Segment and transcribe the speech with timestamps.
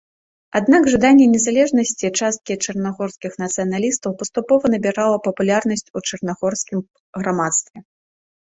[0.59, 6.79] Аднак жаданне незалежнасці часткі чарнагорскіх нацыяналістаў паступова набірала папулярнасць у чарнагорскім
[7.23, 7.77] грамадстве.